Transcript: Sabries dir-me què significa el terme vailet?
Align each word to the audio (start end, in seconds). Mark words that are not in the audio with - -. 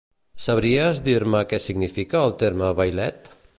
Sabries 0.45 1.01
dir-me 1.09 1.43
què 1.53 1.61
significa 1.67 2.25
el 2.31 2.35
terme 2.43 2.73
vailet? 2.83 3.33